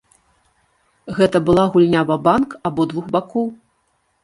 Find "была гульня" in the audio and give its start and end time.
1.51-2.01